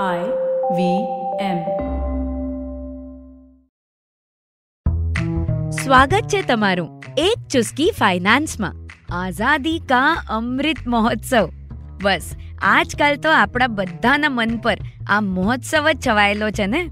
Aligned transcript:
I 0.00 0.20
V 0.76 0.80
M. 1.40 1.58
સ્વાગત 5.70 6.22
છે 6.28 6.42
તમારું 6.42 7.02
એક 7.16 7.48
ચુસ્કી 7.48 7.90
ફાઇનાન્સમાં. 7.98 8.72
આઝાદી 9.14 9.78
કા 9.78 10.26
અમૃત 10.30 10.76
મહોત્સવ? 10.86 11.50
બસ, 12.02 12.36
આજકાલ 12.62 13.16
તો 13.16 13.30
આપણા 13.30 13.66
બધાના 13.66 14.28
મન 14.28 14.56
પર 14.56 14.78
આ 15.06 15.20
મહોત્સવ 15.20 15.90
જ 15.90 16.08
છવાયેલો 16.08 16.50
છે 16.50 16.66
ને? 16.66 16.90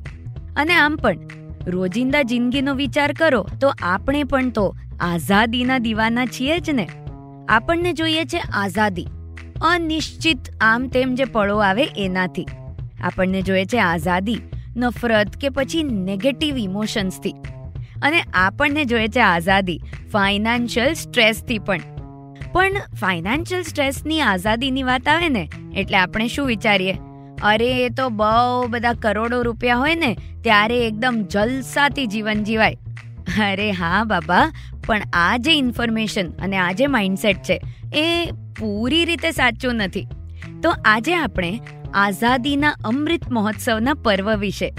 અને 0.56 0.74
આમ 0.74 0.96
પણ, 0.96 1.18
રોજિંદા 1.66 2.22
જિંદગીનો 2.22 2.74
વિચાર 2.74 3.12
કરો 3.12 3.46
તો 3.60 3.72
આપણે 3.82 4.24
પણ 4.24 4.50
તો 4.50 4.76
આઝાદીના 5.00 5.78
દીવાના 5.78 6.26
છીએ 6.26 6.60
જ 6.60 6.70
ને? 6.70 6.88
આપણને 7.48 7.92
જોઈએ 7.92 8.24
છે 8.24 8.38
આઝાદી. 8.38 9.08
અનિશ્ચિત 9.62 10.38
આમ 10.60 10.88
તેમ 10.88 11.14
જે 11.14 11.24
પળો 11.24 11.58
આવે 11.58 11.84
એનાથી. 11.96 12.46
આપણને 13.02 13.42
જોઈએ 13.42 13.64
છે 13.64 13.78
આઝાદી, 13.78 14.38
નફરત 14.76 15.36
કે 15.36 15.48
પછી 15.48 15.82
નેગેટિવ 15.82 16.58
ઇમોશન્સથી 16.58 17.34
અને 18.02 18.20
આપણને 18.34 18.84
જોઈએ 18.84 19.08
છે 19.08 19.20
આઝાદી 19.20 19.80
ફાઇનાન્શિયલ 20.12 20.92
સ્ટ્રેસથી 20.92 21.58
પણ. 21.58 21.80
પણ 22.52 22.72
ફાઇનાન્શિયલ 22.72 23.62
સ્ટ્રેસની 23.62 24.20
આઝાદીની 24.20 24.82
વાત 24.82 25.08
આવે 25.08 25.28
ને, 25.28 25.48
એટલે 25.76 25.98
આપણે 25.98 26.28
શું 26.28 26.46
વિચારીએ? 26.46 26.94
અરે, 27.42 27.84
એ 27.84 27.88
તો 27.88 28.08
બહુ 28.08 28.66
બધા 28.68 28.92
કરોડો 28.92 29.42
રૂપિયા 29.42 29.76
હોય 29.76 29.94
ને, 29.94 30.16
ત્યારે 30.42 30.86
એકદમ 30.86 31.26
જલસાથી 31.30 32.06
જીવન 32.06 32.44
જીવાય. 32.44 32.76
અરે 33.50 33.70
હા 33.70 34.04
બાબા, 34.04 34.52
પણ 34.86 35.02
આ 35.12 35.36
જે 35.36 35.52
ઇન્ફોર્મેશન 35.52 36.28
અને 36.28 36.56
આ 36.56 36.72
જે 36.72 36.86
માઇન્ડસેટ 36.86 37.36
છે, 37.36 37.60
એ 37.94 38.30
પૂરી 38.58 39.04
રીતે 39.04 39.30
સાચું 39.30 39.74
નથી. 39.74 40.06
તો 40.62 40.70
આજે 40.84 41.14
આપણે 41.16 41.60
આઝાદીના 41.94 42.76
અમૃત 42.84 43.30
મહોત્સવના 43.30 43.94
પર્વ 43.94 44.36
વિશે. 44.36 44.72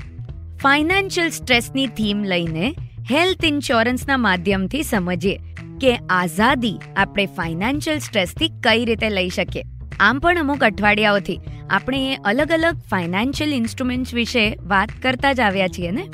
ફાઇનાન્શિયલ 0.64 1.30
સ્ટ્રેસની 1.30 1.88
થીમ 1.88 2.24
લઈને 2.24 2.76
હેલ્થ 3.12 3.46
ઇન્સ્યોરન્સના 3.46 4.18
માધ્યમથી 4.18 4.84
સમજીએ 4.84 5.40
કે 5.82 5.96
આઝાદી 5.96 6.80
આપણે 6.98 7.26
ફાઇનાન્શિયલ 7.26 8.00
સ્ટ્રેસથી 8.00 8.50
કઈ 8.50 8.86
રીતે 8.86 9.10
લઈ 9.10 9.30
શકીએ. 9.30 9.64
આમ 10.00 10.20
પણ 10.20 10.40
અમુક 10.40 10.64
અઠવાડિયાઓથી 10.64 11.40
આપણે 11.70 12.16
અલગ 12.16 12.52
અલગ 12.52 12.78
ફાઇનાન્શિયલ 12.78 13.54
ઇન્સ્ટ્રુમેન્ટ્સ 13.54 14.14
વિશે 14.14 14.58
વાત 14.62 14.90
કરતા 15.02 15.34
જ 15.34 15.40
આવ્યા 15.40 15.68
છીએ 15.68 15.92
ને? 15.92 16.08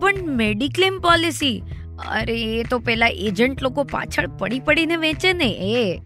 પણ 0.00 0.14
મેડિક્લેમ 0.26 0.98
પોલિસી 0.98 1.62
અરે, 2.08 2.42
એ 2.42 2.62
તો 2.62 2.78
પેલા 2.78 3.06
એજન્ટ 3.06 3.62
લોકો 3.62 3.84
પાછળ 3.84 4.26
પડી 4.26 4.60
પડીને 4.60 4.96
વેચે 4.96 5.32
ને, 5.32 5.56
એ. 5.58 6.00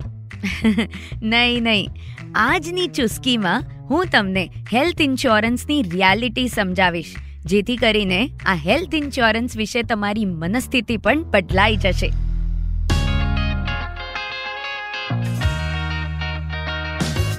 નહીં 1.23 1.63
નહીં. 1.63 1.89
આજની 2.37 2.87
ચુસ્કીમાં 2.87 3.63
હું 3.91 4.07
તમને 4.13 4.51
હેલ્થ 4.73 5.01
ઇન્સ્યોરન્સની 5.01 5.83
રિયાલિટી 5.83 6.49
સમજાવીશ, 6.49 7.15
જેથી 7.45 7.77
કરીને 7.77 8.31
આ 8.47 8.55
હેલ્થ 8.55 8.95
ઇન્સ્યોરન્સ 8.95 9.57
વિશે 9.57 9.83
તમારી 9.83 10.25
મનસ્થિતિ 10.25 10.97
પણ 10.97 11.23
બદલાઈ 11.23 11.77
જશે. 11.77 12.07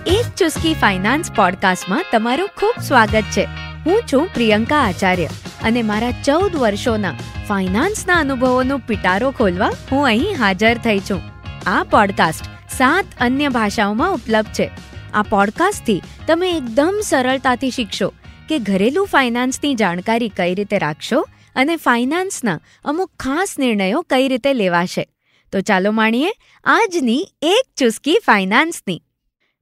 એક 0.08 0.26
ચુસ્કી 0.38 0.74
ફાઇનાન્સ 0.74 1.32
પોડકાસ્ટમાં 1.32 2.06
તમારું 2.12 2.50
ખૂબ 2.58 2.82
સ્વાગત 2.82 3.24
છે. 3.32 3.48
હું 3.86 4.02
છું 4.14 4.30
પ્રિયંકા 4.34 4.82
આચાર્ય 4.82 5.26
અને 5.64 5.82
મારા 5.82 6.12
ચૌદ 6.12 6.56
વર્ષોના 6.56 7.14
ફાઇનાન્સના 7.50 8.16
અનુભવોનો 8.16 8.78
પિટારો 8.78 9.32
ખોલવા 9.32 9.72
હું 9.92 10.06
અહીં 10.06 10.36
હાજર 10.40 10.78
થઈ 10.78 11.00
છું. 11.00 11.22
આ 11.68 11.84
પોડકાસ્ટ 11.84 12.55
સાત 12.78 13.06
અન્ય 13.20 13.50
ભાષાઓમાં 13.50 14.14
ઉપલબ્ધ 14.14 14.50
છે. 14.50 14.72
આ 15.14 15.22
પોડકાસ્ટથી 15.22 16.02
તમે 16.28 16.52
એકદમ 16.52 17.00
સરળતાથી 17.04 17.72
શીખશો 17.72 18.14
કે 18.50 18.60
ઘરેલું 18.60 19.08
ફાઇનાન્સની 19.08 19.76
જાણકારી 19.76 20.30
કઈ 20.30 20.56
રીતે 20.56 20.78
રાખશો 20.78 21.28
અને 21.56 21.76
ફાઇનાન્સના 21.76 22.60
અમુક 22.84 23.12
ખાસ 23.20 23.56
નિર્ણયો 23.60 24.02
કઈ 24.02 24.28
રીતે 24.28 24.54
લેવાશે. 24.54 25.08
તો 25.52 25.62
ચાલો 25.62 25.92
માણીએ 25.92 26.32
આજની 26.64 27.28
એક 27.42 27.74
ચુસ્કી 27.78 28.18
ફાઇનાન્સની 28.26 29.04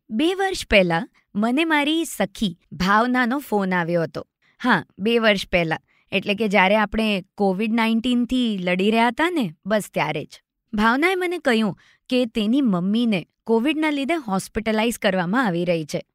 બે 0.09 0.33
વર્ષ 0.33 0.67
પહેલાં 0.69 1.09
મને 1.35 1.65
મારી 1.65 2.05
સખી 2.05 2.59
ભાવનાનો 2.71 3.39
ફોન 3.39 3.73
આવ્યો 3.73 4.03
હતો. 4.03 4.27
હા, 4.63 4.85
બે 4.99 5.19
વર્ષ 5.19 5.47
પહેલાં. 5.47 5.79
એટલે 6.11 6.35
કે 6.35 6.47
જ્યારે 6.47 6.75
આપણે 6.75 7.23
કોવિડ 7.38 7.73
નાઇન્ટીનથી 7.73 8.57
લડી 8.61 8.91
રહ્યા 8.91 9.07
હતા 9.07 9.29
ને, 9.29 9.53
બસ 9.65 9.83
ત્યારે 9.93 10.25
જ. 10.25 10.39
ભાવનાએ 10.73 11.15
મને 11.15 11.38
કહ્યું 11.38 11.79
કે 12.13 12.25
તેની 12.25 12.62
મમ્મીને 12.62 13.28
કોવિડના 13.44 13.90
લીધે 13.90 14.16
હોસ્પિટલાઇઝ 14.16 14.97
કરવામાં 14.97 15.46
આવી 15.46 15.66
રહી 15.66 15.85
છે. 15.85 16.06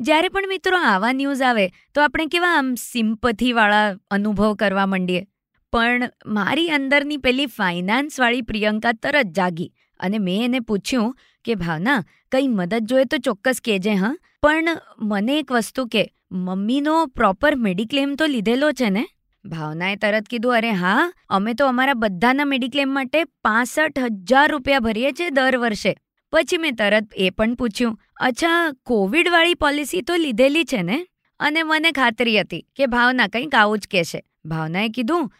જ્યારે 0.00 0.28
પણ 0.28 0.48
મિત્રો 0.48 0.78
આવા 0.78 1.12
ન્યૂઝ 1.12 1.42
આવે, 1.42 1.68
તો 1.68 2.02
આપણે 2.02 2.26
કેવા 2.26 2.48
આમ 2.48 2.74
સિમ્પથીવાળા 2.74 3.94
અનુભવ 4.10 4.54
કરવા 4.54 4.86
માંડીએ. 4.86 5.26
પણ 5.72 6.10
મારી 6.26 6.68
અંદરની 6.68 7.16
પેલી 7.16 7.46
ફાઇનાન્સવાળી 7.46 8.42
પ્રિયંકા 8.42 8.92
તરત 8.92 9.26
જાગી 9.26 9.72
અને 10.00 10.18
મેં 10.18 10.44
એને 10.44 10.60
પૂછ્યું 10.60 11.16
કે, 11.44 11.54
ભાવના, 11.54 12.04
કંઈ 12.32 12.48
મદદ 12.48 12.78
જોઈએ 12.78 13.04
તો 13.04 13.18
ચોક્કસ 13.18 13.60
કહેજે, 13.64 13.90
હા? 13.90 14.16
પણ 14.42 14.68
મને 14.98 15.38
એક 15.38 15.52
વસ્તુ 15.52 15.86
કે, 15.86 16.12
મમ્મીનો 16.32 17.06
પ્રોપર 17.06 17.56
મેડિક્લેમ 17.56 18.14
તો 18.14 18.26
લીધેલો 18.26 18.72
છે 18.72 18.90
ને? 18.90 19.06
ભાવનાએ 19.44 19.96
તરત 19.96 20.28
કીધું, 20.30 20.56
અરે 20.56 20.70
હા, 20.70 21.12
અમે 21.28 21.54
તો 21.54 21.66
અમારા 21.66 21.94
બધાના 21.94 22.44
મેડિક્લેમ 22.44 22.94
માટે 22.94 23.24
પાસઠ 23.24 23.98
હજાર 23.98 24.50
રૂપિયા 24.50 24.80
ભરીએ 24.80 25.12
છીએ 25.12 25.30
દર 25.30 25.56
વર્ષે. 25.56 25.96
પછી 26.32 26.58
મેં 26.58 26.76
તરત 26.76 27.08
એ 27.16 27.30
પણ 27.30 27.54
પૂછ્યું, 27.54 27.98
અચ્છા, 28.16 28.72
કોવિડવાળી 28.86 29.54
પોલિસી 29.54 30.02
તો 30.02 30.16
લીધેલી 30.16 30.64
છે 30.64 30.82
ને? 30.82 31.06
અને 31.40 31.62
મને 31.62 31.92
ખાતરી 31.92 32.40
હતી 32.40 32.66
કે 32.76 32.86
ભાવના 32.86 33.26
કંઈક 33.26 33.54
આવું 33.54 33.78
જ 33.78 33.88
કહેશે. 33.90 34.22
ભાવનાએ 34.44 34.88
કીધું 34.88 35.30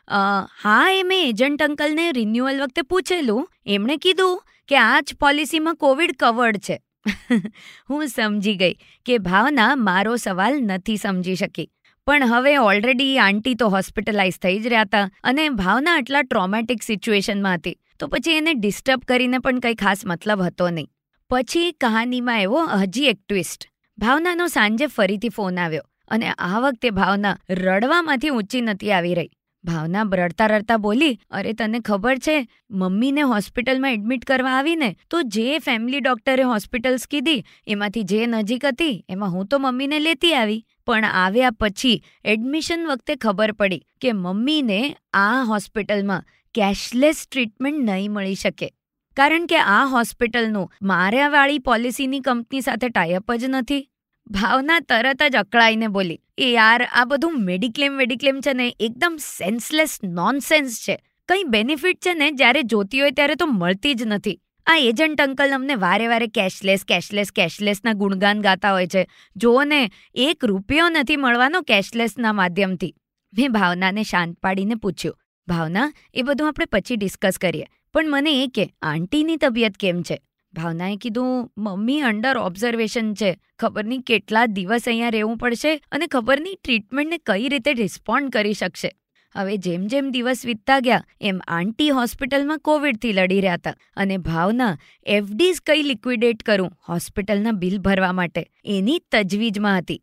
હા, 0.63 0.91
એ 0.93 1.03
મેં 1.03 1.29
એજન્ટ 1.29 1.63
અંકલને 1.63 2.13
રિન્યુઅલ 2.13 2.63
વખતે 2.63 2.83
પૂછેલું. 2.83 3.49
એમણે 3.67 3.97
કીધું 3.97 4.43
કે 4.69 4.77
આ 4.77 5.01
જ 5.01 5.15
પોલિસીમાં 5.21 5.75
કોવિડ 5.75 6.17
કવર્ડ 6.19 6.57
છે. 6.57 6.81
હું 7.91 8.07
સમજી 8.07 8.57
ગઈ 8.57 8.75
કે 9.07 9.19
ભાવના 9.19 9.77
મારો 9.77 10.17
સવાલ 10.17 10.61
નથી 10.61 10.97
સમજી 10.97 11.35
શકી. 11.35 11.71
પણ 12.07 12.25
હવે 12.31 12.53
ઓલરેડી 12.61 13.19
આંટી 13.25 13.55
તો 13.59 13.67
હોસ્પિટલાઇઝ 13.73 14.39
થઈ 14.45 14.57
જ 14.63 14.71
રહ્યા 14.73 14.87
હતા 14.87 15.03
અને 15.31 15.43
ભાવના 15.59 15.93
આટલા 15.99 16.23
ટ્રોમેટિક 16.23 16.81
સિચ્યુએશનમાં 16.83 17.59
હતી. 17.59 17.75
તો 17.99 18.09
પછી 18.09 18.39
એને 18.39 18.55
ડિસ્ટર્બ 18.55 19.05
કરીને 19.11 19.39
પણ 19.45 19.61
કંઈ 19.61 19.79
ખાસ 19.83 20.03
મતલબ 20.07 20.43
હતો 20.47 20.71
નહીં. 20.71 20.89
પછી 21.31 21.69
કહાનીમાં 21.85 22.41
એવો 22.41 22.65
હજી 22.73 23.07
એક 23.13 23.21
ટ્વિસ્ટ 23.21 23.69
ભાવનાનો 23.99 24.49
સાંજે 24.57 24.91
ફરીથી 24.97 25.33
ફોન 25.37 25.63
આવ્યો 25.67 25.87
અને 26.09 26.35
આ 26.39 26.65
વખતે 26.65 26.93
ભાવના 26.99 27.37
રડવામાંથી 27.61 28.35
ઊંચી 28.39 28.65
નથી 28.67 28.93
આવી 28.93 29.15
રહી. 29.15 29.33
ભાવના 29.65 30.05
રડતા 30.19 30.47
રડતા 30.47 30.79
બોલી, 30.79 31.15
અરે 31.31 31.53
તને 31.53 31.81
ખબર 31.81 32.17
છે, 32.19 32.37
મમ્મીને 32.71 33.23
હોસ્પિટલમાં 33.23 33.93
એડમિટ 33.93 34.25
કરવા 34.25 34.59
આવીને 34.59 34.89
તો 35.11 35.23
જે 35.35 35.59
ફેમિલી 35.61 36.01
ડોક્ટરે 36.01 36.43
હોસ્પિટલ્સ 36.43 37.07
કીધી, 37.07 37.45
એમાંથી 37.67 38.05
જે 38.05 38.27
નજીક 38.27 38.65
હતી, 38.65 39.05
એમાં 39.09 39.31
હું 39.31 39.47
તો 39.47 39.59
મમ્મીને 39.59 39.99
લેતી 39.99 40.35
આવી. 40.35 40.65
પણ 40.87 41.05
આવ્યા 41.05 41.51
પછી 41.51 42.05
એડમિશન 42.25 42.87
વખતે 42.87 43.17
ખબર 43.17 43.53
પડી 43.53 43.83
કે 44.01 44.13
મમ્મીને 44.13 44.97
આ 45.13 45.43
હોસ્પિટલમાં 45.43 46.25
કેશલેસ 46.55 47.27
ટ્રીટમેન્ટ 47.27 47.85
નહીં 47.85 48.13
મળી 48.13 48.35
શકે. 48.35 48.69
કારણ 49.17 49.47
કે 49.47 49.57
આ 49.57 49.85
હોસ્પિટલનું 49.85 50.73
માર્યાવાળી 50.83 51.59
પોલિસીની 51.59 52.21
કંપની 52.21 52.61
સાથે 52.61 52.89
ટાઈઅપ 52.89 53.33
જ 53.33 53.45
નથી. 53.45 53.89
ભાવના 54.31 54.81
તરત 54.81 55.23
જ 55.23 55.37
અકળાઈને 55.37 55.87
બોલી, 55.87 56.21
એ 56.39 56.51
યાર, 56.53 56.89
આ 56.93 57.05
બધું 57.05 57.45
મેડિક્લેમ 57.45 57.97
વેડિક્લેમ 57.97 58.41
છે 58.41 58.53
ને, 58.53 58.77
એકદમ 58.81 59.17
સેન્સલેસ 59.21 59.99
નોનસેન્સ 60.05 60.79
છે. 60.81 60.97
કંઈ 61.29 61.43
બેનિફિટ 61.45 61.99
છે 62.01 62.15
ને, 62.15 62.31
જ્યારે 62.31 62.63
જોતી 62.63 63.01
હોય 63.01 63.11
ત્યારે 63.11 63.35
તો 63.35 63.47
મળતી 63.47 63.95
જ 63.95 64.03
નથી. 64.07 64.41
આ 64.67 64.77
એજન્ટ 64.77 65.21
અંકલ 65.21 65.55
અમને 65.55 65.75
વારે 65.75 66.09
વારે 66.09 66.27
કેશલેસ 66.27 66.85
કેશલેસ, 66.85 67.33
કેશલેસના 67.33 67.93
ગુણગાન 67.93 68.41
ગાતા 68.41 68.73
હોય 68.73 68.87
છે. 68.87 69.09
જુઓ 69.37 69.65
ને, 69.65 69.91
એક 70.15 70.45
રૂપિયો 70.45 70.89
નથી 70.89 71.17
મળવાનો 71.17 71.61
કેશલેસના 71.61 72.33
માધ્યમથી. 72.33 72.95
મેં 73.39 73.53
ભાવનાને 73.53 74.03
શાંત 74.03 74.39
પાડીને 74.39 74.75
પૂછ્યું. 74.75 75.19
ભાવના, 75.49 75.93
એ 76.15 76.23
બધું 76.23 76.49
આપણે 76.49 76.65
પછી 76.65 76.97
ડિસ્કસ 76.97 77.39
કરીએ. 77.39 77.67
પણ 77.93 78.11
મને 78.11 78.45
એ 78.45 78.47
કે, 78.47 78.73
આંટીની 78.83 79.37
તબિયત 79.37 79.77
કેમ 79.77 80.03
છે? 80.03 80.21
ભાવનાએ 80.55 80.97
કીધું, 80.97 81.53
મમ્મી 81.59 82.01
અંડર 82.01 82.39
ઓબ્ઝર્વેશન 82.39 83.15
છે. 83.15 83.39
ખબર 83.59 83.85
નહીં 83.85 84.03
કેટલા 84.03 84.47
દિવસ 84.47 84.83
અહીંયા 84.87 85.09
રહેવું 85.09 85.39
પડશે 85.39 85.83
અને 85.93 86.07
ખબર 86.07 86.41
નહીં 86.41 86.59
ટ્રીટમેન્ટને 86.65 87.19
કઈ 87.19 87.49
રીતે 87.49 87.73
રિસ્પોન્ડ 87.73 88.31
કરી 88.31 88.53
શકશે. 88.53 88.93
હવે 89.35 89.57
જેમ 89.67 89.89
જેમ 89.89 90.11
દિવસ 90.15 90.43
વીતતા 90.49 90.79
ગયા, 90.87 91.05
એમ 91.21 91.39
આંટી 91.49 91.91
હોસ્પિટલમાં 91.99 92.63
કોવિડથી 92.69 93.13
લડી 93.13 93.41
રહ્યા 93.45 93.61
હતા 93.61 93.75
અને 93.97 94.17
ભાવના 94.29 94.73
એફડીઝ 95.07 95.61
કઈ 95.67 95.89
લિક્વિડેટ 95.91 96.43
કરું 96.43 96.73
હોસ્પિટલના 96.89 97.57
બિલ 97.63 97.79
ભરવા 97.87 98.13
માટે 98.21 98.43
એની 98.77 99.01
તજવીજમાં 99.13 99.81
હતી. 99.81 100.01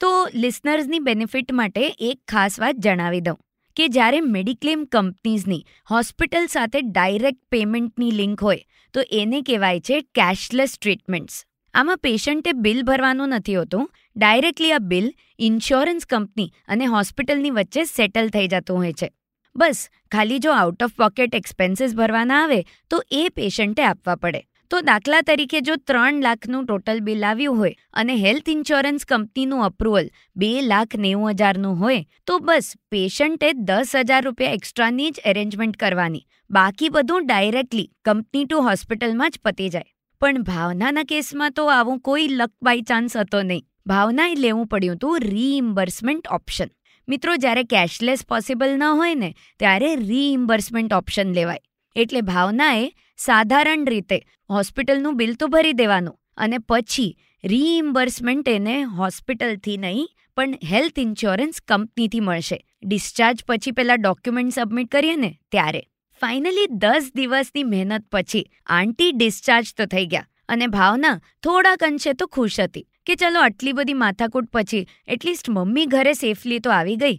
તો 0.00 0.10
લિસનર્સની 0.34 1.06
બેનિફિટ 1.08 1.52
માટે 1.52 1.82
એક 2.10 2.20
ખાસ 2.28 2.60
વાત 2.60 2.82
જણાવી 2.86 3.24
દઉં 3.28 3.38
કે 3.76 3.86
જ્યારે 3.96 4.20
મેડિક્લેમ 4.32 4.80
કંપનીઝની 4.94 5.62
હોસ્પિટલ 5.90 6.50
સાથે 6.54 6.78
ડાયરેક્ટ 6.88 7.40
પેમેન્ટની 7.50 8.12
લિંક 8.20 8.42
હોય, 8.42 8.68
તો 8.94 9.08
એને 9.20 9.38
કહેવાય 9.42 9.80
છે 9.80 10.00
કેશલેસ 10.18 10.74
ટ્રીટમેન્ટ્સ. 10.76 11.36
આમાં 11.74 12.00
પેશન્ટે 12.06 12.52
બિલ 12.66 12.82
ભરવાનું 12.82 13.34
નથી 13.38 13.54
હોતું. 13.54 13.88
ડાયરેક્ટલી 14.16 14.72
આ 14.72 14.84
બિલ 14.92 15.08
ઇન્સ્યોરન્સ 15.48 16.06
કંપની 16.06 16.50
અને 16.68 16.86
હોસ્પિટલની 16.94 17.50
વચ્ચે 17.50 17.84
સેટલ 17.84 18.28
થઈ 18.28 18.48
જતું 18.48 18.80
હોય 18.82 18.92
છે. 18.92 19.08
બસ, 19.56 19.80
ખાલી 20.12 20.38
જો 20.38 20.52
આઉટ 20.52 20.82
ઓફ 20.82 20.96
પોકેટ 21.02 21.34
એક્સપેન્સીસ 21.34 21.94
ભરવાના 21.94 22.40
આવે, 22.44 22.64
તો 22.90 23.02
એ 23.10 23.28
પેશન્ટે 23.28 23.84
આપવા 23.84 24.16
પડે. 24.16 24.42
તો 24.70 24.80
દાખલા 24.80 25.20
તરીકે 25.20 25.56
જો 25.60 25.74
ત્રણ 25.88 26.20
લાખનું 26.26 26.66
ટોટલ 26.66 27.00
બિલ 27.08 27.24
આવ્યું 27.30 27.58
હોય 27.62 27.72
અને 27.92 28.12
હેલ્થ 28.16 28.48
ઇન્સ્યોરન્સ 28.48 29.04
કંપનીનું 29.04 29.64
અપ્રુવલ 29.64 30.06
બે 30.36 30.52
લાખ 30.62 30.98
નેવું 31.06 31.32
હજારનું 31.32 31.80
હોય, 31.82 32.04
તો 32.26 32.38
બસ, 32.38 32.68
પેશન્ટે 32.90 33.48
દસ 33.70 33.96
હજાર 33.96 34.22
રૂપિયા 34.24 34.60
એક્સ્ટ્રાની 34.60 35.10
જ 35.10 35.24
એરેન્જમેન્ટ 35.24 35.76
કરવાની. 35.76 36.24
બાકી 36.50 36.88
બધું 36.88 37.26
ડાયરેક્ટલી 37.26 37.88
કંપની 38.04 38.44
ટુ 38.44 38.62
હોસ્પિટલમાં 38.68 39.30
જ 39.30 39.44
પતી 39.44 39.68
જાય. 39.68 39.91
પણ 40.22 40.42
ભાવનાના 40.42 41.02
કેસમાં 41.02 41.50
તો 41.50 41.62
આવું 41.66 42.00
કોઈ 42.00 42.28
લક 42.28 42.52
બાય 42.62 42.80
ચાન્સ 42.80 43.16
હતો 43.16 43.42
નહીં. 43.42 43.64
ભાવનાએ 43.86 44.34
લેવું 44.34 44.66
પડ્યું 44.66 44.96
હતું 44.96 45.18
રીઇમ્બર્સમેન્ટ 45.20 46.28
ઓપ્શન 46.30 46.70
મિત્રો, 47.08 47.36
જ્યારે 47.36 47.64
કેશલેસ 47.64 48.24
પોસિબલ 48.26 48.76
ન 48.76 48.82
હોય 48.82 49.14
ને, 49.14 49.34
ત્યારે 49.58 49.96
રીઇમ્બર્સમેન્ટ 49.96 50.92
ઓપ્શન 50.92 51.32
લેવાય. 51.32 51.58
એટલે 51.96 52.20
ભાવનાએ 52.20 52.88
સાધારણ 53.16 53.86
રીતે 53.86 54.18
હોસ્પિટલનું 54.50 55.16
બિલ 55.16 55.34
તો 55.34 55.46
ભરી 55.46 55.72
દેવાનું 55.72 56.18
અને 56.36 56.58
પછી 56.58 57.16
રીઇમ્બર્સમેન્ટ 57.44 58.48
એને 58.48 58.82
હોસ્પિટલથી 58.82 59.76
નહીં, 59.76 60.06
પણ 60.36 60.54
હેલ્થ 60.64 60.98
ઇન્સ્યોરન્સ 60.98 61.60
કંપનીથી 61.68 62.20
મળશે. 62.20 62.64
ડિસ્ચાર્જ 62.82 63.44
પછી 63.48 63.70
પેલા 63.70 63.94
ડોક્યુમેન્ટ 63.94 64.52
સબમિટ 64.52 64.90
કરીએ 64.90 65.16
ને, 65.16 65.38
ત્યારે. 65.50 65.82
ફાઇનલી 66.22 66.66
દસ 66.70 67.06
દિવસની 67.14 67.62
મહેનત 67.62 68.04
પછી 68.12 68.42
આંટી 68.66 69.12
ડિસ્ચાર્જ 69.12 69.70
તો 69.76 69.86
થઈ 69.86 70.06
ગયા 70.06 70.28
અને 70.48 70.66
ભાવના 70.66 71.14
થોડાક 71.42 71.84
અંશે 71.84 72.12
તો 72.12 72.26
ખુશ 72.26 72.58
હતી 72.60 72.82
કે 73.06 73.14
ચલો 73.14 73.40
આટલી 73.40 73.72
બધી 73.72 73.92
માથાકૂટ 73.92 74.50
પછી 74.52 74.82
એટલીસ્ટ 75.06 75.50
મમ્મી 75.50 75.86
ઘરે 75.86 76.12
સેફલી 76.12 76.58
તો 76.58 76.70
આવી 76.70 76.96
ગઈ. 76.96 77.16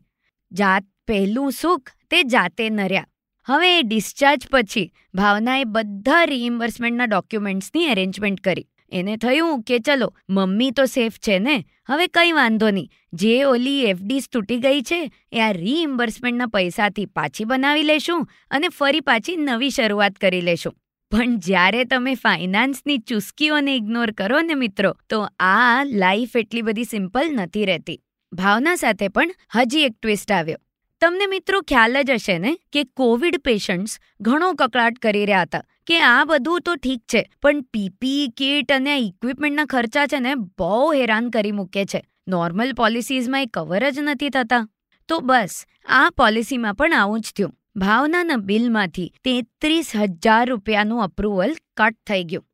જાત 0.51 0.83
પહેલું 1.07 1.51
સુખ 1.51 1.91
તે 2.09 2.23
જાતે 2.23 2.69
નર્યા. 2.69 3.07
હવે 3.47 3.79
એ 3.79 3.81
ડિસ્ચાર્જ 3.81 4.47
પછી 4.51 4.93
ભાવનાએ 5.13 5.63
બધા 5.63 6.23
રિઇમ્બર્સમેન્ટના 6.23 7.05
ડોક્યુમેન્ટ્સની 7.05 7.83
એરેન્જમેન્ટ 7.85 8.41
કરી. 8.41 8.67
એને 8.93 9.17
થયું 9.17 9.61
કે 9.61 9.79
ચલો, 9.79 10.13
મમ્મી 10.29 10.71
તો 10.71 10.85
સેફ 10.85 11.17
છે 11.17 11.39
ને? 11.39 11.65
હવે 11.89 12.07
કંઈ 12.07 12.31
વાંધો 12.31 12.69
નહીં. 12.69 12.89
જે 13.13 13.43
ઓલી 13.43 13.85
એફડીસ 13.85 14.29
તૂટી 14.31 14.57
ગઈ 14.57 14.81
છે, 14.81 15.11
એ 15.31 15.39
આ 15.39 15.51
રીઇમ્બર્સમેન્ટના 15.51 16.45
પૈસાથી 16.45 17.05
પાછી 17.05 17.43
બનાવી 17.43 17.83
લેશું 17.83 18.27
અને 18.51 18.69
ફરી 18.69 18.99
પાછી 18.99 19.35
નવી 19.35 19.69
શરૂઆત 19.69 20.15
કરી 20.15 20.41
લેશું. 20.41 20.73
પણ 21.11 21.37
જ્યારે 21.37 21.83
તમે 21.83 22.15
ફાઇનાન્સની 22.15 22.97
ચુસ્કીઓને 22.97 23.75
ઇગ્નોર 23.75 24.11
કરો 24.11 24.41
ને 24.41 24.53
મિત્રો, 24.53 24.97
તો 25.09 25.27
આ 25.39 25.83
લાઈફ 25.83 26.35
એટલી 26.35 26.61
બધી 26.61 26.83
સિમ્પલ 26.83 27.29
નથી 27.31 27.65
રહેતી. 27.65 27.99
ભાવના 28.33 28.75
સાથે 28.75 29.07
પણ 29.07 29.31
હજી 29.55 29.79
એક 29.79 29.91
ટ્વિસ્ટ 30.01 30.31
આવ્યો. 30.31 30.57
તમને 31.01 31.25
મિત્રો 31.25 31.61
ખ્યાલ 31.61 32.01
જ 32.01 32.09
હશે 32.09 32.37
ને 32.37 32.57
કે 32.71 32.83
કોવિડ 32.83 33.37
પેશન્ટ્સ 33.37 33.99
ઘણો 34.21 34.53
કકળાટ 34.53 34.93
કરી 35.01 35.25
રહ્યા 35.25 35.41
હતા. 35.41 35.63
કે 35.87 35.99
આ 36.01 36.25
બધું 36.25 36.61
તો 36.61 36.75
ઠીક 36.75 37.01
છે, 37.07 37.21
પણ 37.41 37.61
પીપી 37.73 38.27
કિટ 38.37 38.71
અને 38.71 38.93
ઇક્વિપમેન્ટના 38.97 39.65
ખર્ચા 39.65 40.05
છે 40.07 40.19
ને 40.19 40.35
બહુ 40.35 40.91
હેરાન 40.91 41.29
કરી 41.29 41.51
મૂકે 41.51 41.85
છે. 41.85 42.01
નોર્મલ 42.27 42.71
પોલિસીઝમાં 42.73 43.41
એ 43.41 43.51
કવર 43.53 43.89
જ 43.91 43.99
નથી 43.99 44.29
થતા. 44.29 44.63
તો 45.09 45.19
બસ, 45.19 45.55
આ 45.89 46.09
પોલિસીમાં 46.17 46.75
પણ 46.75 46.93
આવું 46.93 47.21
જ 47.21 47.35
થયું. 47.37 47.53
ભાવનાના 47.75 48.41
બિલમાંથી 48.49 49.11
તેત્રીસ 49.23 49.95
હજાર 49.95 50.43
રૂપિયાનું 50.49 51.03
અપ્રુવલ 51.03 51.53
કટ 51.77 51.97
થઈ 52.07 52.23
ગયું. 52.23 52.45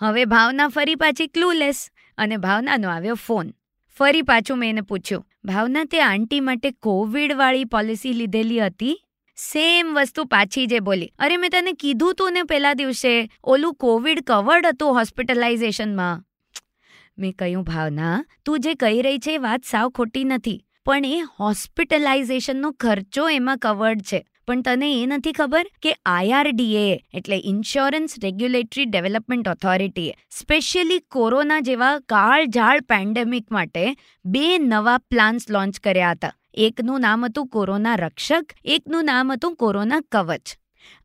હવે 0.00 0.24
ભાવના 0.24 0.68
ફરી 0.68 0.94
પાછી 0.94 1.26
ક્લૂલેસ 1.26 1.80
અને 2.18 2.36
ભાવનાનો 2.36 2.90
આવ્યો 2.90 3.18
ફોન 3.26 3.48
ફરી 3.96 4.22
પાછું 4.22 4.58
મેં 4.58 4.70
એને 4.70 4.80
પૂછ્યું, 4.80 5.24
ભાવના, 5.44 5.84
તે 5.84 6.00
આંટી 6.00 6.40
માટે 6.40 6.70
કોવિડવાળી 6.70 7.64
પોલિસી 7.64 8.12
લીધેલી 8.12 8.60
હતી? 8.60 8.96
સેમ 9.38 9.94
વસ્તુ 9.94 10.24
પાછી 10.24 10.66
જે 10.66 10.78
બોલી. 10.80 11.10
અરે, 11.18 11.36
મેં 11.36 11.50
તને 11.50 11.72
કીધું 11.72 12.14
તું 12.14 12.32
ને 12.32 12.42
પેલા 12.42 12.72
દિવસે, 12.72 13.30
ઓલું 13.44 13.74
કોવિડ 13.74 14.24
કવર્ડ 14.26 14.66
હતું 14.66 14.94
હોસ્પિટલાઇઝેશનમાં 14.94 16.24
મેં. 17.18 17.32
કહ્યું, 17.32 17.62
ભાવના, 17.62 18.24
તું 18.44 18.60
જે 18.60 18.74
કહી 18.74 19.02
રહી 19.02 19.18
છે 19.18 19.34
એ 19.34 19.38
વાત 19.38 19.64
સાવ 19.64 19.90
ખોટી 19.90 20.24
નથી, 20.24 20.64
પણ 20.84 21.04
એ 21.04 21.20
હોસ્પિટલાઇઝેશનનો 21.20 22.70
ખર્ચો 22.70 23.28
એમાં 23.28 23.58
કવર્ડ 23.58 24.00
છે. 24.00 24.26
પણ 24.46 24.62
તને 24.62 25.02
એ 25.02 25.06
નથી 25.06 25.32
ખબર 25.32 25.66
કે 25.82 25.94
આઈઆરડીએ 26.06 27.00
એટલે 27.14 27.40
ઇન્સ્યોરન્સ 27.44 28.14
રેગ્યુલેટરી 28.22 28.84
ડેવલપમેન્ટ 28.84 29.48
ઓથોરિટીએ 29.48 30.12
સ્પેશિયલી 30.30 30.98
કોરોના 30.98 31.60
જેવા 31.60 31.98
કાળઝાળ 31.98 32.80
પેન્ડેમિક 32.80 33.52
માટે 33.52 33.96
બે 34.24 34.58
નવા 34.58 34.98
પ્લાન્સ 34.98 35.50
લોન્ચ 35.50 35.80
કર્યા 35.80 36.10
હતા. 36.10 36.32
એકનું 36.58 37.00
નામ 37.00 37.24
હતું 37.24 37.46
કોરોના 37.46 37.94
રક્ષક, 37.94 38.52
એકનું 38.64 39.04
નામ 39.04 39.32
હતું 39.32 39.56
કોરોના 39.56 40.00
કવચ. 40.00 40.48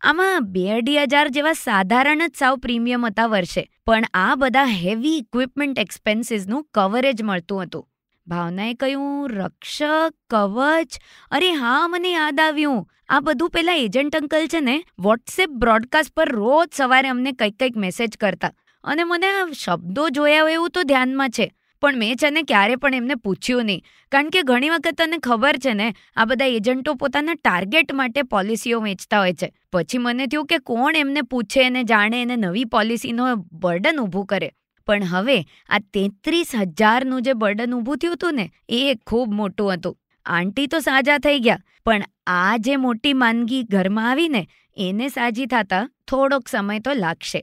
આમાં 0.02 0.52
બે 0.52 0.72
અઢી 0.72 0.98
હજાર 0.98 1.28
જેવા 1.28 1.54
સાધારણ 1.54 2.28
જ 2.28 2.32
સાવ 2.40 2.58
પ્રીમિયમ 2.58 3.06
હતા 3.06 3.26
વર્ષે, 3.26 3.68
પણ 3.86 4.04
આ 4.14 4.36
બધા 4.36 4.64
હેવી 4.64 5.18
ઇક્વિપમેન્ટ 5.18 5.80
એક્સપેન્સીસનું 5.80 6.68
કવરેજ 6.74 7.24
મળતું 7.24 7.64
હતું. 7.64 7.88
ભાવનાએ 8.28 8.74
કહ્યું, 8.74 9.30
રક્ષક, 9.30 10.14
કવચ? 10.30 11.00
અરે 11.32 11.52
હા, 11.52 11.88
મને 11.88 12.12
યાદ 12.12 12.40
આવ્યું. 12.40 12.90
આ 13.10 13.20
બધું 13.20 13.50
પેલા 13.50 13.74
એજન્ટ 13.74 14.16
અંકલ 14.16 14.48
છે 14.48 14.60
ને, 14.60 14.84
વોટ્સએપ 15.00 15.50
બ્રોડકાસ્ટ 15.50 16.14
પર 16.14 16.30
રોજ 16.30 16.68
સવારે 16.74 17.10
અમને 17.10 17.32
કંઈક 17.32 17.60
કંઈક 17.60 17.78
મેસેજ 17.78 18.18
કરતા. 18.18 18.52
અને 18.84 19.04
મને 19.04 19.28
આ 19.28 19.52
શબ્દો 19.52 20.10
જોયા 20.10 20.42
હોય 20.42 20.54
એવું 20.54 20.70
તો 20.70 20.84
ધ્યાનમાં 20.84 21.30
છે. 21.30 21.54
પણ 21.84 21.98
મેં 21.98 22.16
છે 22.16 22.30
ને 22.30 22.44
ક્યારે 22.44 22.76
પણ 22.76 22.96
એમને 22.96 23.16
પૂછ્યું 23.18 23.66
નહીં. 23.66 23.84
કારણ 24.12 24.30
કે 24.30 24.42
ઘણી 24.44 24.70
વખત 24.70 24.98
તને 25.00 25.18
ખબર 25.24 25.58
છે 25.58 25.74
ને, 25.74 25.88
આ 26.18 26.26
બધા 26.26 26.52
એજન્ટો 26.58 26.96
પોતાના 26.96 27.38
ટાર્ગેટ 27.40 27.94
માટે 27.94 28.22
પોલિસીઓ 28.34 28.82
વેચતા 28.82 29.20
હોય 29.20 29.34
છે. 29.34 29.50
પછી 29.74 29.98
મને 29.98 30.28
થયું 30.28 30.48
કે 30.48 30.60
કોણ 30.64 30.96
એમને 30.96 31.22
પૂછે 31.32 31.62
અને 31.66 31.82
જાણે 31.84 32.20
એને 32.22 32.36
નવી 32.38 32.66
પોલિસીનો 32.76 33.32
બર્ડન 33.62 34.00
ઊભું 34.00 34.26
કરે. 34.26 34.50
પણ 34.88 35.04
હવે 35.06 35.38
આ 35.70 35.80
તેત્રીસ 35.94 36.56
હજારનું 36.56 37.22
જે 37.22 37.34
બર્ડન 37.34 37.76
ઊભું 37.76 37.98
થયું 37.98 38.16
હતું 38.16 38.36
ને, 38.36 38.46
એ 38.70 38.96
ખૂબ 39.08 39.34
મોટું 39.34 39.74
હતું. 39.74 39.96
આંટી 40.26 40.68
તો 40.68 40.80
સાજા 40.80 41.18
થઈ 41.18 41.40
ગયા, 41.40 41.64
પણ 41.86 42.04
આ 42.28 42.58
જે 42.58 42.76
મોટી 42.82 43.14
માંદગી 43.22 43.64
ઘરમાં 43.72 44.10
આવીને 44.10 44.42
એને 44.78 45.08
સાજી 45.10 45.46
થતા 45.46 45.82
થોડોક 46.08 46.48
સમય 46.48 46.80
તો 46.80 46.94
લાગશે. 46.94 47.42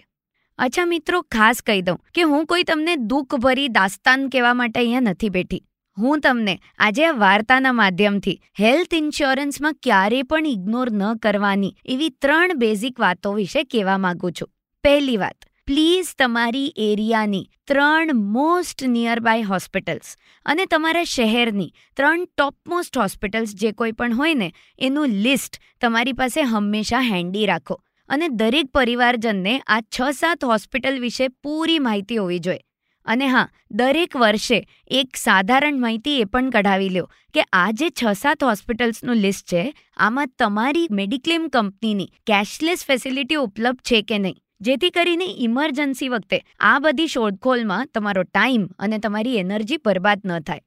અચ્છા 0.60 0.88
મિત્રો, 0.88 1.18
ખાસ 1.34 1.60
કહી 1.66 1.82
દઉં 1.82 1.98
કે 2.16 2.24
હું 2.30 2.46
કોઈ 2.48 2.64
તમને 2.70 2.94
દુઃખભરી 3.10 3.68
દાસ્તાન 3.76 4.24
કહેવા 4.32 4.56
માટે 4.58 4.80
અહીંયા 4.80 5.06
નથી 5.06 5.30
બેઠી. 5.36 5.62
હું 5.96 6.24
તમને 6.26 6.54
આજે 6.86 7.04
આ 7.06 7.14
વાર્તાના 7.22 7.76
માધ્યમથી 7.78 8.36
હેલ્થ 8.60 8.96
ઇન્સ્યોરન્સમાં 8.98 9.78
ક્યારેય 9.86 10.28
પણ 10.32 10.50
ઇગ્નોર 10.52 10.88
ન 10.92 11.06
કરવાની 11.24 11.72
એવી 11.94 12.10
ત્રણ 12.24 12.60
બેઝિક 12.64 13.00
વાતો 13.06 13.34
વિશે 13.38 13.64
કહેવા 13.64 13.96
માંગુ 14.04 14.34
છું. 14.38 14.52
પહેલી 14.84 15.18
વાત, 15.24 15.40
પ્લીઝ 15.68 16.12
તમારી 16.20 16.68
એરિયાની 16.88 17.44
ત્રણ 17.70 18.24
મોસ્ટ 18.36 18.88
નિયર 18.94 19.18
બાય 19.26 19.50
હોસ્પિટલ્સ 19.50 20.16
અને 20.46 20.64
તમારા 20.72 21.10
શહેરની 21.10 21.70
ત્રણ 21.96 22.26
ટોપમોસ્ટ 22.28 23.04
હોસ્પિટલ્સ 23.04 23.60
જે 23.62 23.76
કોઈ 23.82 23.96
પણ 23.98 24.18
હોય 24.20 24.40
ને, 24.42 24.48
એનું 24.78 25.20
લિસ્ટ 25.26 25.62
તમારી 25.80 26.20
પાસે 26.20 26.42
હંમેશા 26.52 27.08
હેન્ડી 27.12 27.46
રાખો. 27.50 27.84
અને 28.10 28.28
દરેક 28.28 28.72
પરિવારજનને 28.74 29.54
આ 29.66 29.80
છ 29.80 30.10
સાત 30.18 30.44
હોસ્પિટલ 30.44 31.00
વિશે 31.00 31.28
પૂરી 31.28 31.78
માહિતી 31.78 32.16
હોવી 32.16 32.38
જોઈએ. 32.38 32.60
અને 33.06 33.26
હા, 33.26 33.48
દરેક 33.70 34.16
વર્ષે 34.16 34.58
એક 34.90 35.16
સાધારણ 35.16 35.80
માહિતી 35.80 36.20
એ 36.20 36.24
પણ 36.24 36.50
કઢાવી 36.50 36.88
લો 36.88 37.04
કે 37.34 37.44
આ 37.52 37.70
જે 37.72 37.90
છ 37.90 38.12
સાત 38.12 38.44
હોસ્પિટલ્સનું 38.44 39.16
લિસ્ટ 39.16 39.46
છે, 39.46 39.64
આમાં 39.96 40.30
તમારી 40.38 40.86
મેડિક્લેમ 40.90 41.48
કંપનીની 41.48 42.12
કેશલેસ 42.26 42.86
ફેસિલિટી 42.86 43.34
ઉપલબ્ધ 43.34 43.80
છે 43.80 44.02
કે 44.02 44.18
નહીં? 44.18 44.38
જેથી 44.60 44.90
કરીને 44.90 45.24
ઇમરજન્સી 45.24 46.08
વખતે 46.08 46.42
આ 46.60 46.78
બધી 46.78 47.06
શોધખોળમાં 47.06 47.86
તમારો 47.94 48.22
ટાઈમ 48.22 48.66
અને 48.78 48.98
તમારી 48.98 49.36
એનર્જી 49.36 49.80
બરબાદ 49.86 50.26
ન 50.26 50.40
થાય. 50.40 50.60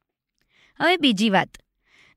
હવે 0.79 0.97
બીજી 0.97 1.29
વાત. 1.29 1.62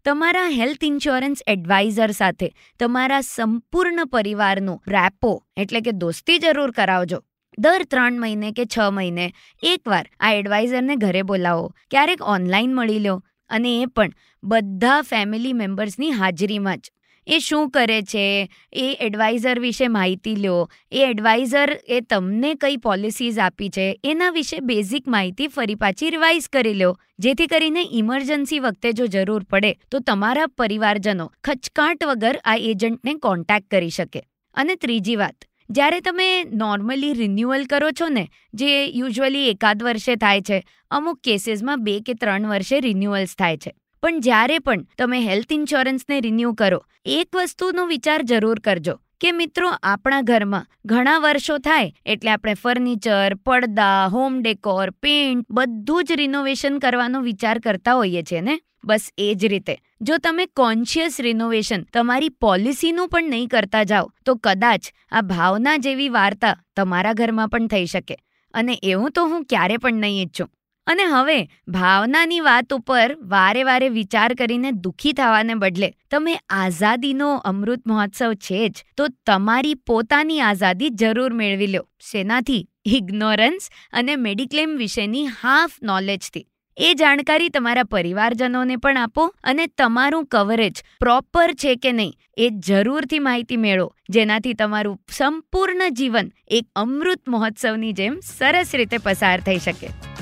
તમારા 0.07 0.49
હેલ્થ 0.49 0.85
ઇન્સ્યોરન્સ 0.85 1.41
એડવાઇઝર 1.49 2.11
સાથે 2.11 2.49
તમારા 2.81 3.21
સંપૂર્ણ 3.21 4.05
પરિવારનું 4.07 4.83
રેપો, 4.89 5.31
એટલે 5.57 5.81
કે 5.81 5.93
દોસ્તી 5.93 6.39
જરૂર 6.39 6.71
કરાવજો. 6.71 7.19
દર 7.59 7.85
ત્રણ 7.85 8.21
મહિને 8.21 8.53
કે 8.53 8.65
છ 8.65 8.79
મહિને 8.93 9.33
એકવાર 9.63 10.05
આ 10.21 10.33
એડવાઇઝરને 10.33 10.97
ઘરે 10.97 11.23
બોલાવો. 11.23 11.65
ક્યારેક 11.91 12.23
ઓનલાઈન 12.23 12.75
મળી 12.75 12.99
લો 12.99 13.17
અને 13.51 13.73
એ 13.83 13.87
પણ 13.87 14.15
બધા 14.43 15.03
ફેમિલી 15.03 15.53
મેમ્બર્સની 15.53 16.11
હાજરીમાં 16.11 16.79
જ. 16.79 16.93
એ 17.27 17.39
શું 17.39 17.71
કરે 17.71 18.03
છે? 18.03 18.51
એ 18.73 18.97
એડવાઇઝર 19.01 19.61
વિશે 19.61 19.89
માહિતી 19.89 20.37
લો. 20.37 20.71
એ 20.93 20.99
એડવાઇઝર 20.99 21.81
એ 21.89 22.01
તમને 22.01 22.55
કઈ 22.55 22.77
પોલિસીઝ 22.77 23.39
આપી 23.39 23.69
છે? 23.69 24.01
એના 24.05 24.31
વિશે 24.31 24.61
બેઝિક 24.61 25.09
માહિતી 25.09 25.49
ફરી 25.49 25.75
પાછી 25.75 26.11
રિવાઇઝ 26.11 26.49
કરી 26.49 26.75
લો. 26.75 26.99
જેથી 27.19 27.47
કરીને 27.47 27.83
ઇમરજન્સી 27.91 28.59
વખતે 28.59 28.93
જો 28.93 29.07
જરૂર 29.07 29.45
પડે, 29.45 29.73
તો 29.91 29.99
તમારા 29.99 30.47
પરિવારજનો 30.47 31.33
ખચકાટ 31.45 32.05
વગર 32.05 32.41
આ 32.45 32.57
એજન્ટને 32.57 33.15
કોન્ટેક્ટ 33.15 33.71
કરી 33.71 33.91
શકે. 33.91 34.23
અને 34.55 34.75
ત્રીજી 34.75 35.17
વાત, 35.17 35.35
જ્યારે 35.71 36.01
તમે 36.01 36.45
નોર્મલી 36.45 37.13
રિન્યુઅલ 37.13 37.65
કરો 37.65 37.91
છો 37.91 38.09
ને, 38.09 38.29
જે 38.55 38.87
યુઝ્યુઅલી 38.87 39.49
એકાદ 39.49 39.83
વર્ષે 39.83 40.17
થાય 40.17 40.41
છે, 40.41 40.63
અમુક 40.91 41.21
કેસીસમાં 41.25 41.85
બે 41.85 42.01
કે 42.01 42.15
ત્રણ 42.15 42.47
વર્ષે 42.47 42.81
રિન્યુઅલ્સ 42.81 43.35
થાય 43.39 43.57
છે. 43.57 43.75
પણ 44.07 44.21
જ્યારે 44.21 44.59
પણ 44.59 44.83
તમે 44.99 45.21
હેલ્થ 45.21 45.53
ઇન્સ્યોરન્સને 45.53 46.21
રિન્યૂ 46.21 46.53
કરો, 46.53 46.85
એક 47.05 47.37
વસ્તુનો 47.37 47.87
વિચાર 47.87 48.23
જરૂર 48.23 48.61
કરજો 48.61 48.95
કે 49.21 49.33
મિત્રો 49.33 49.71
આપણા 49.83 50.21
ઘરમાં 50.21 50.67
ઘણા 50.87 51.19
વર્ષો 51.19 51.59
થાય 51.59 51.93
એટલે 52.07 52.31
આપણે 52.31 52.55
ફર્નિચર, 52.55 53.35
પડદા, 53.35 54.07
હોમ 54.07 54.43
ડેકોર 54.43 54.91
પેન્ટ 54.91 55.47
બધું 55.51 56.05
જ 56.05 56.13
રિનોવેશન 56.13 56.79
કરવાનો 56.79 57.21
વિચાર 57.21 57.59
કરતા 57.59 57.93
હોઈએ 57.93 58.23
છીએ, 58.23 58.41
ને? 58.41 58.61
બસ 58.85 59.11
એ 59.19 59.35
જ 59.35 59.47
રીતે. 59.47 59.77
જો 60.01 60.19
તમે 60.19 60.47
કોન્શિયસ 60.47 61.21
રિનોવેશન 61.21 61.83
તમારી 61.83 62.29
પોલિસીનું 62.29 63.09
પણ 63.09 63.31
નહીં 63.31 63.49
કરતા 63.49 63.83
જાઓ, 63.83 64.13
તો 64.27 64.35
કદાચ 64.35 64.81
આ 65.13 65.21
ભાવના 65.21 65.77
જેવી 65.77 66.09
વાર્તા 66.09 66.57
તમારા 66.77 67.13
ઘરમાં 67.13 67.49
પણ 67.49 67.67
થઈ 67.67 67.87
શકે. 67.87 68.17
અને 68.55 68.79
એવું 68.83 69.11
તો 69.11 69.27
હું 69.27 69.45
ક્યારે 69.45 69.77
પણ 69.77 69.95
નહીં 69.95 70.23
ઈચ્છું. 70.23 70.51
અને 70.87 71.05
હવે 71.05 71.39
ભાવનાની 71.69 72.41
વાત 72.41 72.75
ઉપર 72.77 73.07
વારે 73.35 73.63
વારે 73.65 73.89
વિચાર 73.97 74.29
કરીને 74.35 74.71
દુઃખી 74.85 75.13
થવાને 75.13 75.55
બદલે 75.55 75.91
તમે 76.11 76.35
આઝાદીનો 76.57 77.31
અમૃત 77.45 77.83
મહોત્સવ 77.87 78.35
છે 78.47 78.61
જ, 78.69 78.85
તો 78.97 79.09
તમારી 79.27 79.77
પોતાની 79.87 80.41
આઝાદી 80.41 80.91
જરૂર 80.95 81.33
મેળવી 81.35 81.73
લો. 81.75 81.83
શેનાથી 82.01 82.63
ઇગ્નોરન્સ 82.99 83.71
અને 83.93 84.15
મેડિક્લેમ 84.17 84.77
વિશેની 84.77 85.25
હાફ 85.41 85.81
નોલેજથી. 85.83 86.47
એ 86.77 86.89
જાણકારી 86.95 87.51
તમારા 87.51 87.91
પરિવારજનોને 87.93 88.77
પણ 88.77 88.99
આપો 89.03 89.23
અને 89.45 89.65
તમારું 89.81 90.27
કવરેજ 90.27 90.83
પ્રોપર 91.01 91.55
છે 91.55 91.73
કે 91.77 91.93
નહીં 91.93 92.13
એ 92.37 92.51
જરૂરથી 92.69 93.23
માહિતી 93.27 93.57
મેળવો, 93.57 93.89
જેનાથી 94.11 94.55
તમારું 94.55 94.99
સંપૂર્ણ 95.11 95.87
જીવન 95.93 96.29
એક 96.59 96.67
અમૃત 96.77 97.23
મહોત્સવની 97.29 97.97
જેમ 98.03 98.21
સરસ 98.29 98.75
રીતે 98.75 98.99
પસાર 98.99 99.39
થઈ 99.41 99.59
શકે. 99.59 100.16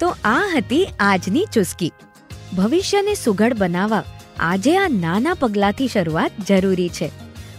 તો 0.00 0.08
આ 0.24 0.44
હતી 0.54 0.84
આજની 1.00 1.46
ચુસ્કી. 1.54 1.92
ભવિષ્યને 2.56 3.14
સુઘડ 3.14 3.54
બનાવવા 3.58 4.04
આજે 4.40 4.72
આ 4.76 4.88
નાના 4.88 5.34
પગલાંથી 5.34 5.88
શરૂઆત 5.88 6.38
જરૂરી 6.48 6.88
છે. 6.88 7.08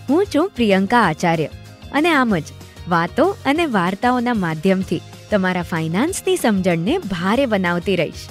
હું 0.10 0.26
છું 0.36 0.52
પ્રિયંકા 0.56 1.02
આચાર્ય 1.02 1.50
અને 1.92 2.12
આમ 2.12 2.38
જ 2.38 2.48
વાતો 2.90 3.26
અને 3.46 3.66
વાર્તાઓના 3.66 4.38
માધ્યમથી 4.44 5.02
તમારા 5.32 5.68
ફાઇનાન્સની 5.72 6.36
સમજણને 6.36 6.96
ભારે 7.12 7.46
બનાવતી 7.46 7.96
રહીશ. 7.96 8.24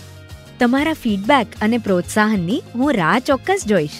તમારા 0.61 0.97
ફીડબેક 1.03 1.55
અને 1.61 1.79
પ્રોત્સાહનની 1.79 2.63
હું 2.75 2.95
રાહ 2.95 3.19
ચોક્કસ 3.19 3.67
જોઈશ. 3.67 3.99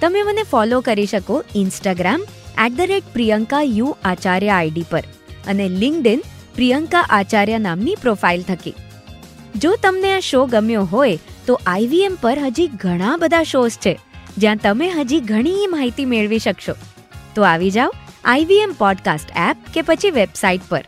તમે 0.00 0.22
મને 0.22 0.42
ફોલો 0.42 0.80
કરી 0.80 1.06
શકો 1.06 1.36
Instagram 1.54 2.26
at 2.64 2.74
the 2.78 2.90
rate 2.92 3.12
Priyanka 3.12 3.62
U 3.78 3.92
Acharya 4.04 4.56
ID 4.56 4.88
પર 4.90 5.04
અને 5.46 5.68
લિંકડિન 5.68 6.26
પ્રિયંકા 6.54 7.04
આચાર્ય 7.10 7.58
નામની 7.58 7.96
પ્રોફાઇલ 8.02 8.42
થકી. 8.42 8.74
જો 9.56 9.76
તમને 9.82 10.16
આ 10.16 10.20
શો 10.20 10.46
ગમ્યો 10.46 10.82
હોય, 10.82 11.18
તો 11.46 11.60
આઈવીએમ 11.66 12.16
પર 12.20 12.38
હજી 12.38 12.66
ઘણા 12.66 13.16
બધા 13.16 13.42
શોઝ 13.42 13.72
છે, 13.72 14.00
જ્યાં 14.38 14.56
તમે 14.56 14.88
હજી 14.88 15.20
ઘણી 15.20 15.66
માહિતી 15.66 16.04
મેળવી 16.04 16.38
શકશો. 16.38 16.72
તો 17.34 17.42
આવી 17.42 17.70
જાઓ 17.70 17.92
આઈવીએમ 18.24 18.72
પોડકાસ્ટ 18.78 19.30
એપ 19.50 19.56
કે 19.74 19.82
પછી 19.82 20.10
વેબસાઇટ 20.10 20.60
પર. 20.68 20.84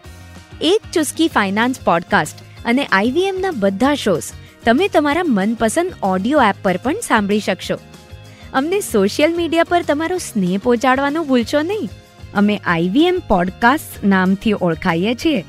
એક 0.60 0.80
ચુસ્કી 0.92 1.28
ફાઇનાન્સ 1.28 1.80
પોડકાસ્ટ 1.80 2.38
અને 2.64 2.84
આઈવીએમના 2.84 3.50
બધા 3.50 3.94
શોઝ 3.94 4.22
તમે 4.64 4.88
તમારા 4.88 5.22
મનપસંદ 5.26 5.92
ઓડિયો 6.02 6.42
એપ 6.42 6.56
પર 6.62 6.76
પણ 6.76 6.94
સાંભળી 6.94 7.40
શકશો. 7.40 7.78
અમને 8.52 8.80
સોશિયલ 8.80 9.36
મીડિયા 9.36 9.64
પર 9.64 9.82
તમારો 9.82 10.18
સ્નેહ 10.18 10.58
પહોંચાડવાનું 10.62 11.28
ભૂલશો 11.28 11.60
નહીં. 11.62 11.88
અમે 12.34 12.56
આઈવીએમ 12.56 13.18
પોડકાસ્ટ 13.28 14.04
નામથી 14.04 14.52
ઓળખાઈએ 14.60 15.14
છીએ. 15.14 15.44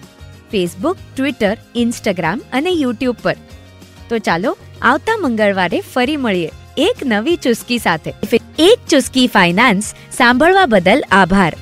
ફેસબુક 0.52 0.98
ટ્વિટર 1.16 1.58
ઇન્સ્ટાગ્રામ 1.76 2.42
અને 2.54 2.70
યુટ્યુબ 2.70 3.16
પર. 3.22 3.36
તો 4.10 4.18
ચાલો, 4.18 4.58
આવતા 4.82 5.18
મંગળવારે 5.18 5.82
ફરી 5.94 6.18
મળીએ 6.18 6.52
એક 6.78 6.96
નવી 7.06 7.36
ચુસ્કી 7.36 7.78
સાથે. 7.78 8.14
એક 8.60 8.80
ચુસ્કી 8.90 9.28
ફાઇનાન્સ 9.28 9.94
સાંભળવા 10.12 10.66
બદલ 10.66 11.04
આભાર. 11.12 11.54